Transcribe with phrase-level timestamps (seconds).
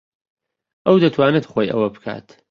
[0.85, 2.27] ئەو دەتوانێت خۆی ئەوە بکات.